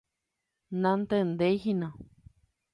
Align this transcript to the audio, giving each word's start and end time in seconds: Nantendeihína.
Nantendeihína. 0.81 1.89